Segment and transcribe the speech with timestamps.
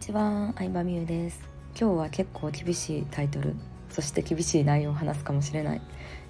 [0.00, 1.46] ちは、相葉美優です。
[1.78, 3.54] 今日は結構厳しいタイトル。
[3.90, 5.82] そして厳しい内容を話すかもしれない、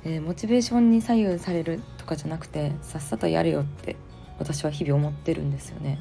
[0.03, 3.97] えー、モチベーションに左右されるとかじゃなくてさっさとやれよって
[4.39, 6.01] 私は日々思ってるんですよね。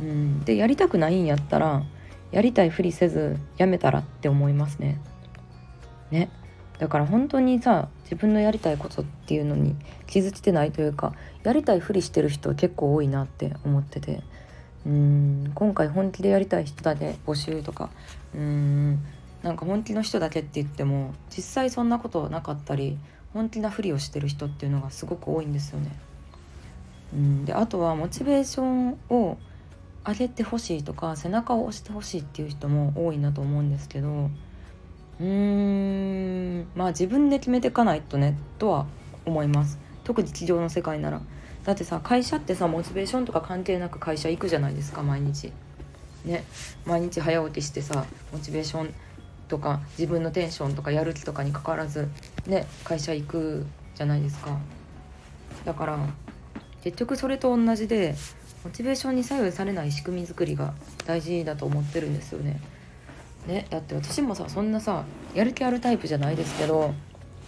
[0.00, 0.40] うん。
[0.40, 1.82] でやりたくないんやったら
[2.30, 5.00] やりたいふりせずやめたらって思いますね。
[6.10, 6.28] ね。
[6.78, 14.20] だから本当にさ自分のやりたいことっていうのに気づいてないというかやりたいふりしてる人結構多いなって思ってて。
[14.86, 15.52] うん。
[15.54, 17.90] 今回本気でやりたい人だけ募集とか。
[18.34, 18.98] うん。
[19.42, 22.98] なんか本気の人だけって言っても実際そんなことなかったり
[23.32, 25.90] 本気なふりをしてる人っていうのがすごく多いんですよね。
[27.14, 27.44] うん。
[27.44, 29.38] であとはモチベーションを
[30.06, 34.30] 上げてほしいとか背中を押してほしいっていう人も多いなと思うんですけど
[35.20, 36.66] うーん。
[36.74, 38.86] まあ自分で決めていかないとねとは
[39.24, 39.78] 思います。
[40.04, 41.20] 特に企業の世界なら。
[41.68, 45.52] だってさ会社ってさモチベーションとか関係なく会社行くじゃないですか毎日。
[46.24, 46.44] ね。
[46.86, 48.94] 毎日早起きしてさモチベーション
[49.48, 52.08] とか自分のテンションとかやる気とかにかかわらず
[52.46, 54.58] ね会社行くじゃないですか。
[55.66, 55.98] だから
[56.82, 58.14] 結局それと同じで
[58.64, 60.72] モチベーションに左右されない仕組み作りが
[61.04, 62.62] 大事だと思ってるんですよね。
[63.46, 63.66] ね。
[63.68, 66.94] だって私もさそんなさやる気あるタイプじゃないですけど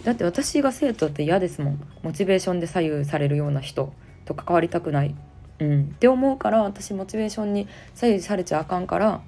[0.03, 1.81] だって私が生徒って嫌ですもん。
[2.03, 3.91] モチベーションで左右されるような人。
[4.25, 5.15] と関わりたくない、
[5.59, 9.21] うん、って思うから私モチベーションに左右されちゃあかんから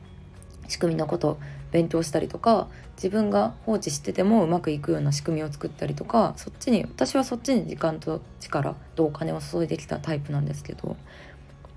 [0.68, 1.40] 仕組みのこと
[1.72, 10.96] 勉強したりとか自分が放置しててもうまくいくような仕組みを作ったりとかそっちに私はそっちに時間と力とお金を注いできたタイプなんですけど、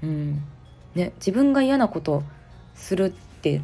[0.03, 0.43] うん。
[0.95, 2.23] ね、自分が嫌なこと
[2.75, 3.61] するって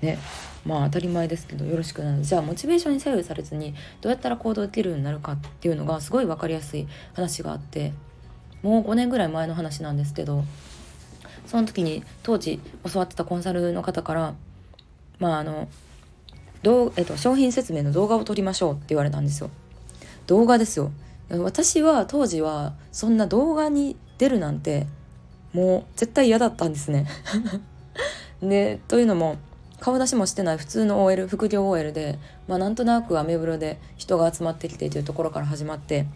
[0.00, 0.18] ね
[0.64, 2.24] まあ当たり前ですけどよろしくない。
[2.24, 7.92] じゃあモチベーションに左右されずにどうやったら行動できるようになるかっていうのがすごい分かりやすい話があって
[8.62, 10.44] もう5年ぐらい前の話なんですけど
[11.46, 12.60] その時に当時
[12.92, 14.34] 教わってたコンサルの方から
[15.18, 15.68] まああの
[16.62, 19.50] どう、えっと、商品説明の動画を撮りましょうって言われたんですよ。
[20.26, 20.90] 動画ですよ。
[21.30, 24.86] 私は当時はそんな動画に出るなんて
[25.52, 27.06] もう絶対嫌だったんですね。
[28.42, 29.36] でというのも
[29.80, 32.18] 顔出しもしてない普通の OL 副業 OL で、
[32.48, 36.06] まあ、なんとなくアメブロで人が集まってきてというところから始まって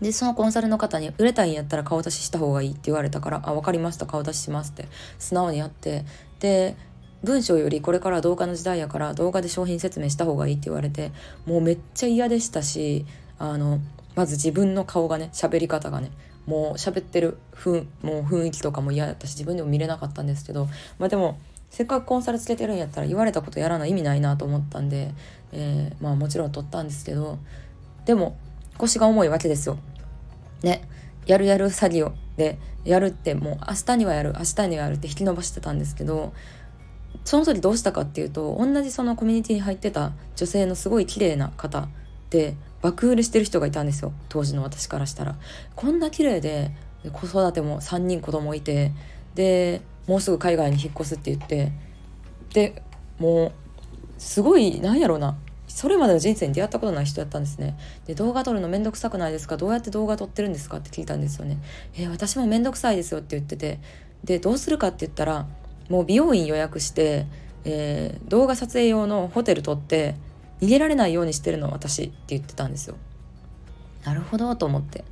[0.00, 4.88] でそのコンサルの方に「売れたいんやったら顔出しした方がいい」って言われたから「あ分かりました顔出しします」って
[5.18, 6.04] 素直にやって
[6.40, 6.76] で
[7.22, 11.10] 文章よりこれから動画の時代やから動画で商品説明した方がいいって言われて
[11.46, 13.06] もうめっちゃ嫌でしたし
[13.38, 13.80] あの
[14.14, 16.10] まず自分の顔がね喋り方がね
[16.46, 20.68] もう喋ってるふもう雰囲気とかも嫌だったし自分でも見れなかったんですけど
[20.98, 21.38] まあでも
[21.70, 25.12] せっかくコンサルつけてるんやったら言われたことやらない意味ないなと思ったんで、
[25.52, 27.38] えー、まあもちろん取ったんですけど
[28.04, 28.36] でも
[28.78, 29.78] 腰が重いわけですよ。
[30.62, 30.88] ね
[31.26, 36.32] やるやる作業でやるってもう明日にはやる明日にはやるって引き延ばしてたんですけど
[37.24, 41.88] その時どうしたかっていうと同じそのコミュニティに入ってた女性のすごい綺麗な方
[42.30, 45.36] で爆売れしてる人がいたんですよ当時の私からしたら。
[45.74, 46.72] こんな綺麗で
[47.12, 48.92] 子育ても3人子供いて
[49.34, 51.72] でもうすぐ海外に引っ越すって言って
[52.52, 52.82] で
[53.18, 53.52] もう
[54.18, 55.36] すごいなんやろうな
[55.74, 57.76] それまでの人生に出会ったことない人やったんですね。
[58.06, 59.56] で、動画撮るのめんどくさくないですか？
[59.56, 60.76] どうやって動画撮ってるんですか？
[60.76, 61.58] って聞いたんですよね。
[61.96, 63.80] えー、私もめんどくさいですよって言ってて。
[64.22, 65.48] で、どうするかって言ったら、
[65.88, 67.26] もう美容院予約して、
[67.64, 70.14] えー、動画撮影用のホテル取って
[70.60, 72.96] 逃げられないようにしてるの私って言ってたんですよ。
[74.04, 75.04] なるほどと思って。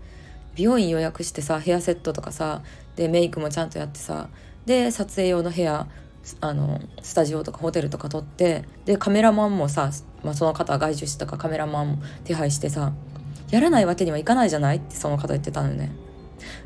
[0.55, 2.63] 美容院予約してさヘアセットとかさ
[2.95, 4.29] でメイクもちゃんとやってさ
[4.65, 5.89] で撮影用の部屋
[6.41, 9.91] あのスタジオとかホテルとか撮ってでカメラマンもさ、
[10.23, 12.93] まあ、その方は外注したかカメラマンも手配してさ
[13.51, 15.93] やらないわけにはいかないじゃないってその方言ってたのね。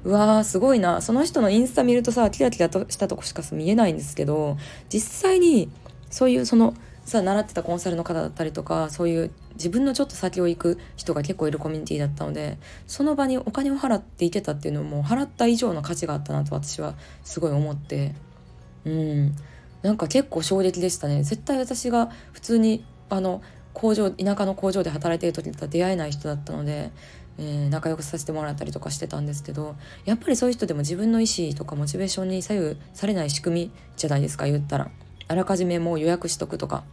[0.04, 4.56] うわーすごいなその人のインスタ見るとさキラキラとしたとこしか見えないんですけど
[4.88, 5.70] 実際に
[6.10, 6.74] そういうその
[7.04, 16.94] さ習ってたコンサルの方だったりとかそういう自分のちょっと先を行く人が結構いるコミュニティだったのでその場にお金を払っていけたっていうのも払った以上の価値があったなと私は
[17.24, 18.14] すごい思って
[18.86, 19.36] うん。
[19.82, 21.22] なんか結構衝撃でしたね。
[21.22, 23.42] 絶対私が普通にあの
[23.72, 26.90] 工場田舎の工場で働いてる時だったら出会えない人だったので、
[27.38, 34.90] えー、仲良くさせてもらったりとかしてたんですけどやっぱりそういう人でも自分の意思とかモチベーションに左右されない仕組みじゃないですか言ったら。
[35.28, 36.84] あらかじめもう予約しとくとか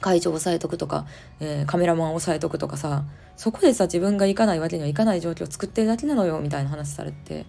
[0.00, 1.06] 会場押さえとくとか、
[1.40, 3.04] えー、カメラマン押さえとくとかさ
[3.36, 7.44] そこでさ自分が行かないわけにはいかない状況を作ってるだけなのよみたいな話されて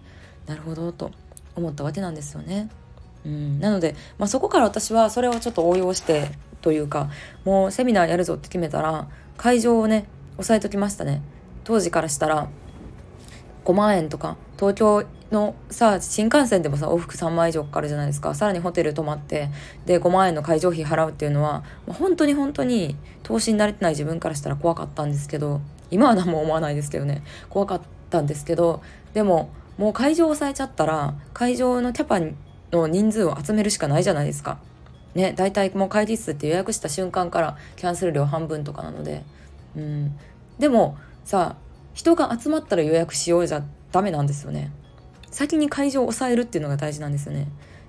[0.46, 1.10] なるほどと
[1.56, 2.68] 思ったわけなんですよね。
[3.24, 6.30] うん、なので、まあ、そこから私はそれをちょっと応用して
[6.60, 7.10] というか
[7.44, 10.06] もうセミナーやるぞって決めたら会場をね
[10.38, 11.22] 押さえときましたね。
[11.64, 12.48] 当時からしたら
[13.64, 18.34] 5万円とか東京のさ新幹線でもさ往復3万以上かかるじゃないですか。
[18.34, 19.50] さらにホテル泊まって
[19.86, 25.60] で5万円の会場費払うっていうのは本当に本当に投資に慣れてない自分からしたら怖かったんですけど
[25.90, 27.22] 今は何も思わないですけどね。
[27.48, 27.80] 怖かっ
[28.10, 28.82] たんですけど
[29.14, 32.18] でももう会場を抑えちゃったら会場のキャパ
[32.72, 34.58] の人数を集めるしかないじゃないですか。
[35.14, 39.24] ね大体もう会議室って予約した瞬間からキャンセル料半分とかなので
[39.76, 40.18] うん
[40.58, 41.56] でもさ
[41.92, 44.72] 人が集まったら予約しようじゃダメなんですよね。
[45.30, 47.48] 先に会場を抑えるっていうのが大事なんですよね。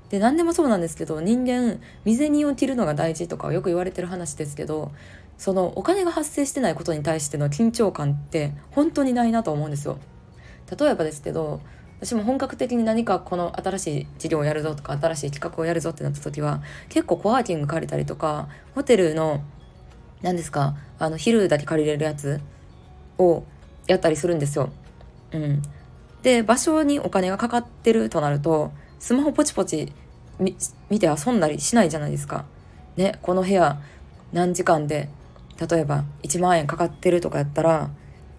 [0.10, 4.92] で何でもそうなんですけど人間未然を切るのが大事とかよく言われてる話ですけど
[5.38, 9.98] そのお金が発生してないことに対しての緊張感って本当にないなと思うんですよ。
[10.78, 11.62] 例えばですけど
[12.04, 19.42] 私も本格的に何かこの新しい事業をやるぞとか新しい企画をやるぞってなった時は結構コワーキング借りたりとかホテルの
[20.22, 22.42] 何ですかあの昼だけ借りれるやつ
[23.18, 23.46] を
[23.88, 24.74] やったりするんですよ。
[25.32, 25.62] うん、
[26.24, 29.94] で場所にお金がかかってるとなるとスマホポチポチ
[30.90, 32.44] 見て遊んだりしないじゃないですか。
[32.98, 33.82] ねこの部屋
[34.34, 35.08] 何時間で
[35.58, 37.92] 例えば1万円かかってるとかやったら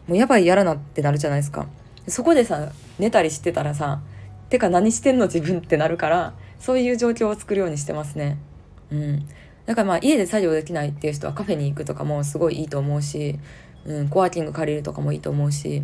[0.06, 1.66] もうやばいやらなってなるじゃないですか。
[2.08, 4.00] そこでさ寝たりしてたらさ
[4.50, 8.38] てか何してんの自分ってなるからそういう状況を作るようにしてますね。
[8.90, 9.28] うん、
[9.66, 13.38] だからまあ家で作業できないっていう人はカフェに行くとかもすごいいいと思うし、
[13.84, 15.82] うん、コワーキング借りるとかもいいと思うし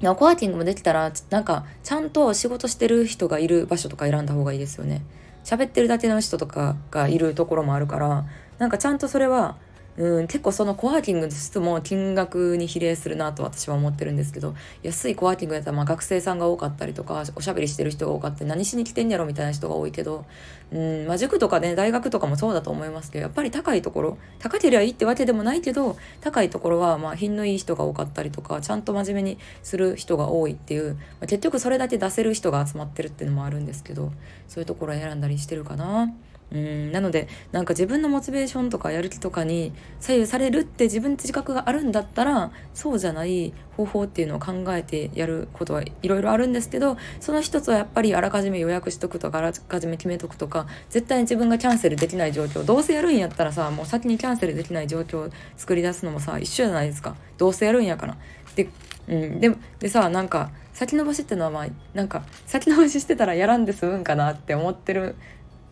[0.00, 5.02] コワーキングもできたらなんかちゃんと仕事してる人がいる場所とか選んだ方がいいですよね。
[5.44, 8.26] 喋ってるだけの人とかがいるところもあるから
[8.58, 9.56] なんかちゃんとそれは
[9.98, 20.26] うん、結構そのコワーキングの質も金額に比例するなと私は思ってるんですけど安いコワーキングやったらまあ学生さんが多かったりとかおしゃべりしてる人が多かったり何しに来てんやろみたいな人が多いけど、
[20.70, 34.12] うんまあ、塾とかね大学とかもそうだと思いますけどやっぱり高いところ高ければいいってわけでもないけど高いところはまあ品のいい人が多かったりとかちゃんと真面目にする人が多いっていう、まあ、結局それだけ出せる人が集まってるっていうのもあるんですけど
[34.48, 36.12] そういうところを選んだりしてるかな。
[36.52, 58.16] うんなのでなんか自分のモチベーションとかやる気とかに左右されるって自分自覚があるんだったらそうじゃない方法っていうのを考えてやることはいろいろあるんですけどその一つはやっぱりあらかじめ予約しとくとかあらかじめ決めとくとか絶対に自分がキャンセルできない状況どうせやるんやったらさもう先にキャンセルできない状況を作り出すのもさ一緒じゃないですかどうせやるんやから。
[58.54, 58.68] で,、
[59.08, 65.16] うん、ででさなんか先延ばしってのはまあなんか先延ばししてたらやらんで済むんかなって思ってる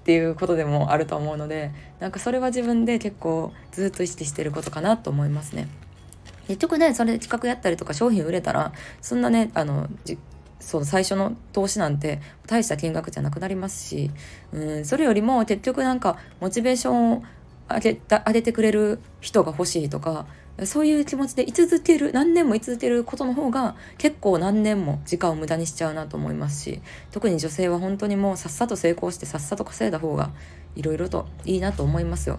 [0.05, 5.67] っていうことでもあると思うのでなんかそれは自分で結構ずっと意識してることかなと思いますね。
[6.47, 9.89] 結局ねそれ企画やったりとか商品売れたらそんなねあの
[10.61, 14.11] そう最初の投資なんて大した金額じゃなくなりますし
[14.53, 17.23] うんそれよりも結局なんかモチベーションを
[17.71, 20.27] 上げた上げてくれる人が欲しいとか
[20.65, 26.81] そういう気持ちで居続ける何年も居続けることの方が結構何年も時間を無駄にしちゃうなと思いますし
[27.11, 30.31] 特に女性は本当にもうさっさと成功してさっさと稼いだ方が
[30.77, 32.39] いろいろといいなと思いますよ。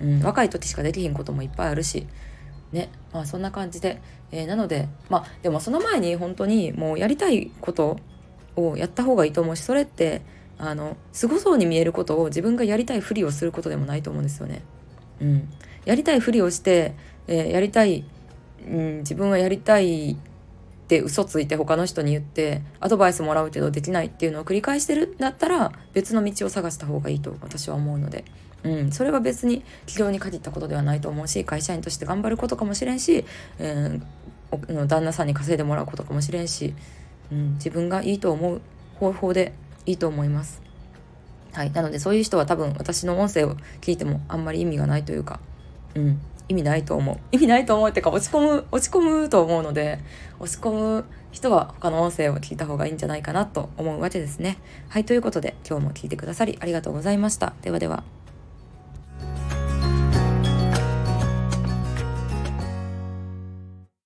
[0.00, 2.06] うん、若い時しかできひんこともいっぱいあるし
[2.72, 4.02] ねまあそんな感じで、
[4.32, 7.98] えー、なのでまあでもその前に本当にもうやりたいこと
[8.56, 10.22] をやった方がいいと思うしそれって
[10.58, 14.62] あのすごそうに見えることを自分がやりたいふりをすることでもないと思うんですよね。
[15.20, 15.48] うん、
[15.84, 16.94] やりたいふりをして
[17.26, 18.04] えー、やりたい、
[18.66, 20.16] うん、自分はやりたいっ
[20.86, 28.24] て嘘ついて他の人に言ってアドバイスもらうけどできないっていうのを繰り返してるんだったら別の道を探した方がいいと私は思うので。
[28.64, 33.26] うん、それは別に企業に限ったことではないと思うし会社員として頑張ることかもしれんし、
[33.58, 36.72] えー、旦那さんに稼いでもらうことかもしれんし、
[37.30, 38.62] うん、自分がいいと思う
[38.94, 39.52] 方法で
[39.84, 40.62] いいと思います。
[41.52, 45.40] はい、なのでそういう人は多分私の音声を聞いてもあんまり意味がないというか、
[45.94, 47.18] うん、意味ないと思う。
[47.32, 49.98] 意味ないと思うっていうか落ち込む落ち込むと思うので
[50.38, 54.58] 落ち込む人は他の音声を聞いた方がいいんじゃないかなと思うわけですね。
[54.88, 57.54] はいということで今日も聞いてくださりありがとうございました。
[57.62, 58.23] ではでは。